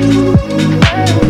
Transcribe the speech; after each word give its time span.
Hey. 0.00 1.29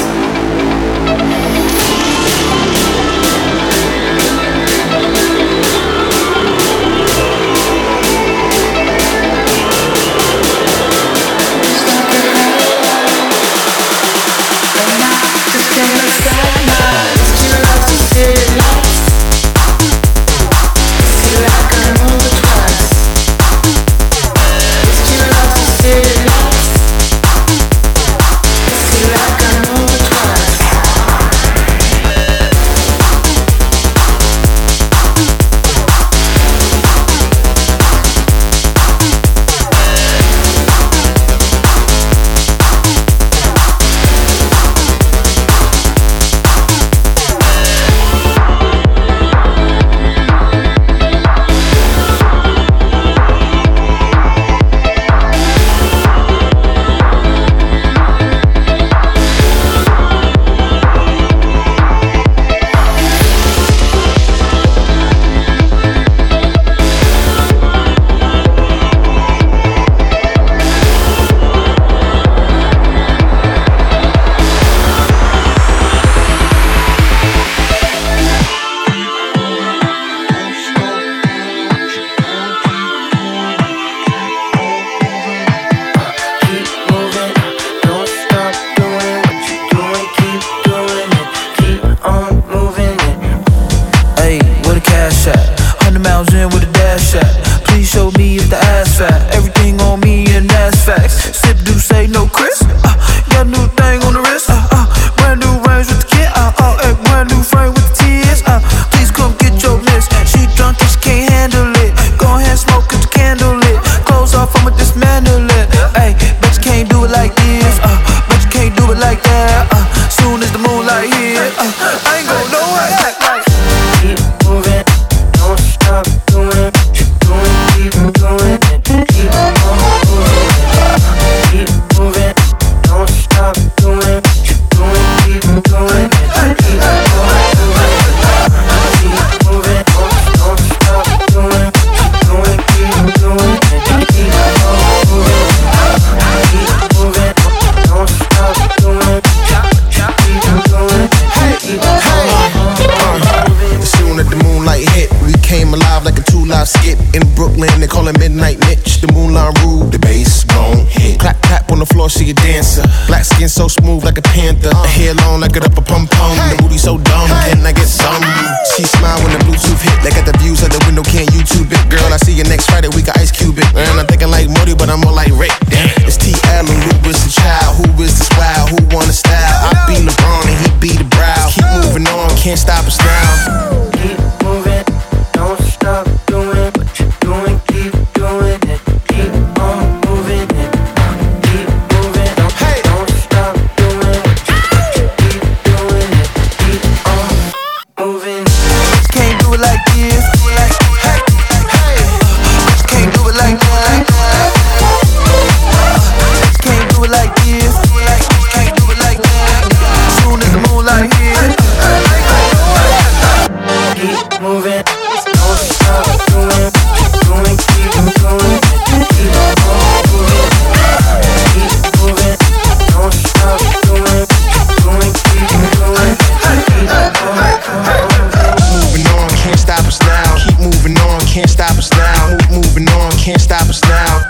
us 231.81 231.89
now. 231.97 232.37
Moving 232.53 232.87
on, 232.89 233.11
can't 233.17 233.41
stop 233.41 233.67
us 233.67 233.81
now. 233.89 234.21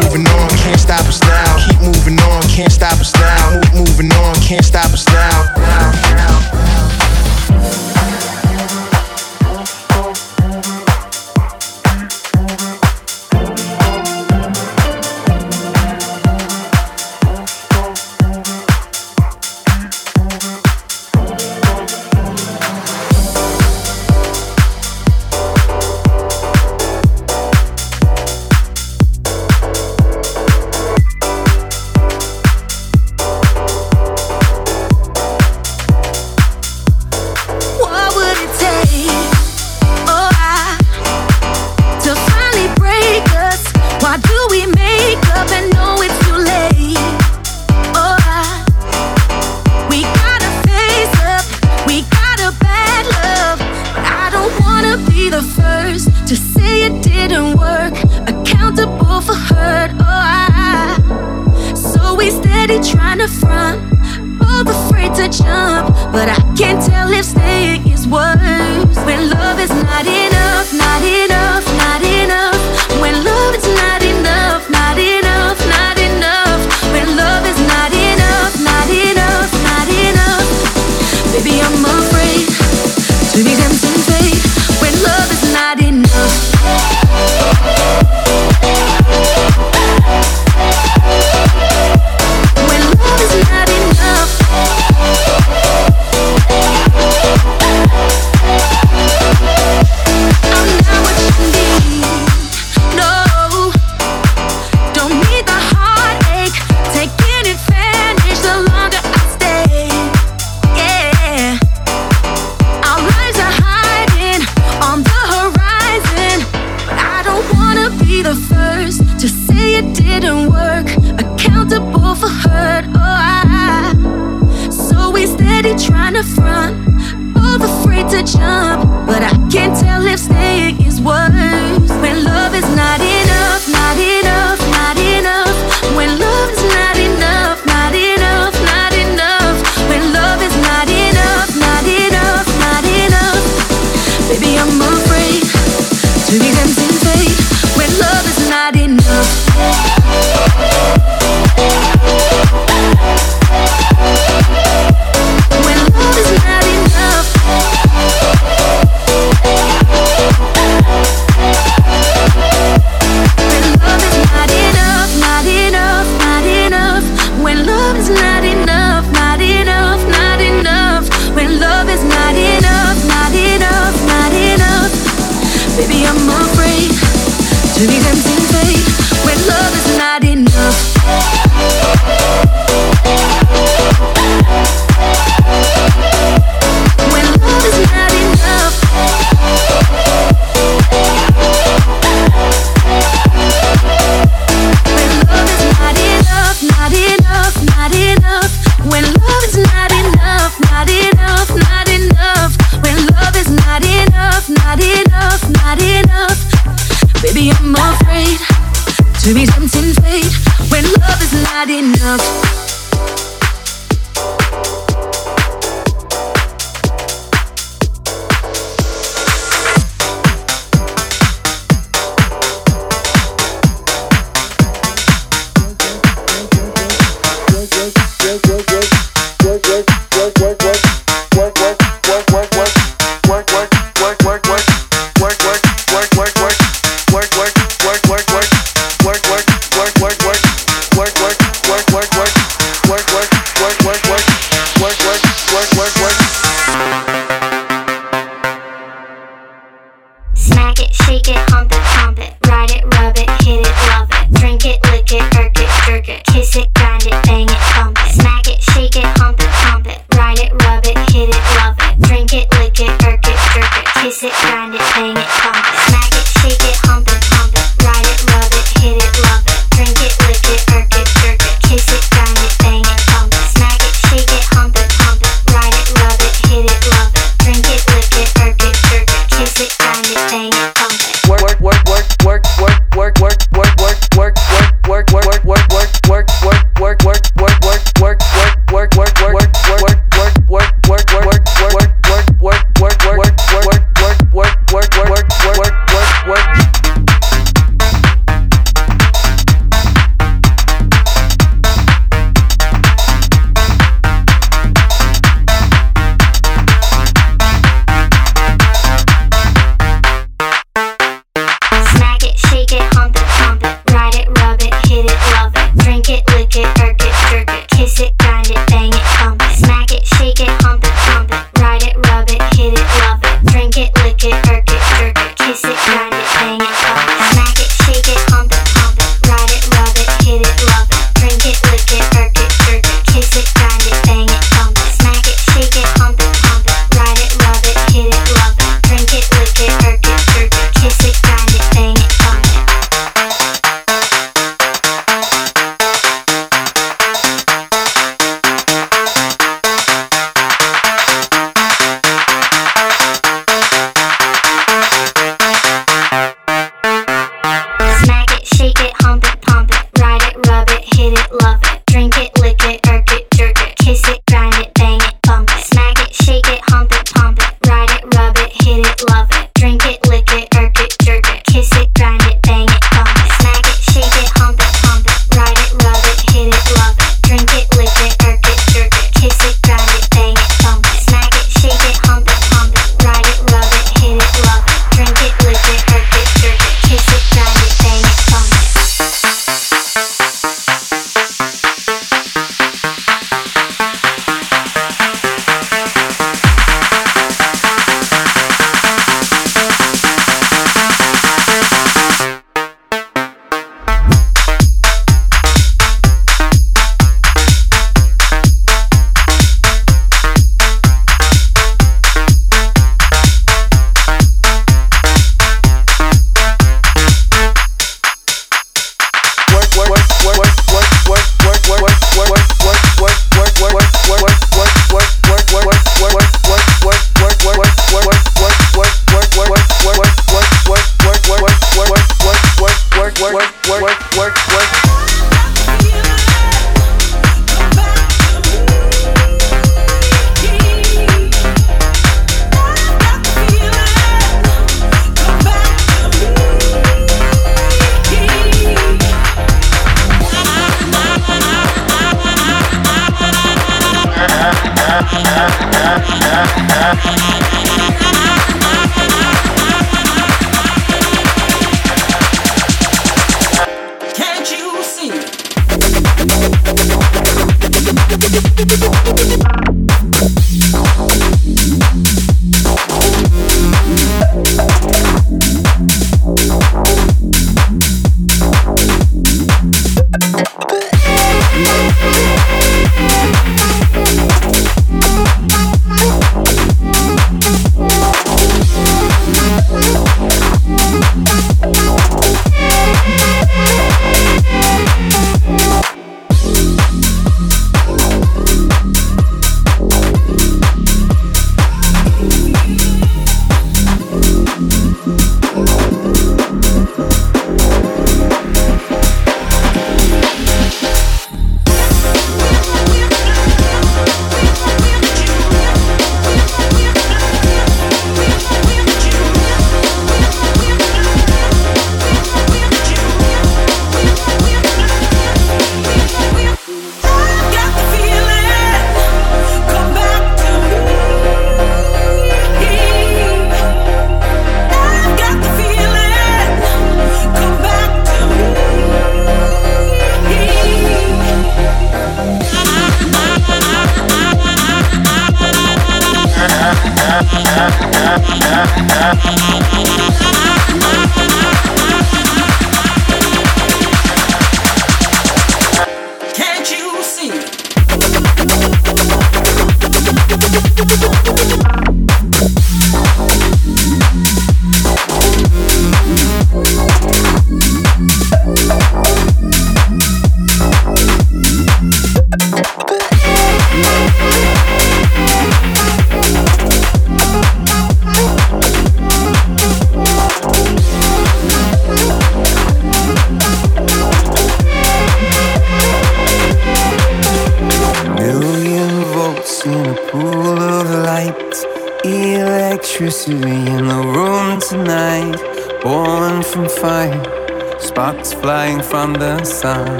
Moving 0.00 0.26
on, 0.26 0.48
can't 0.56 0.80
stop 0.80 1.04
us 1.06 1.20
now. 1.20 1.56
Keep 1.66 1.80
moving 1.82 2.18
on, 2.20 2.42
can't 2.48 2.72
stop 2.72 2.98
us 2.98 3.12
now. 3.14 3.60
Moving 3.74 4.12
on, 4.12 4.34
can't 4.36 4.64
stop. 4.64 4.85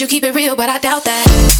You 0.00 0.06
keep 0.06 0.24
it 0.24 0.34
real, 0.34 0.56
but 0.56 0.70
I 0.70 0.78
doubt 0.78 1.04
that. 1.04 1.59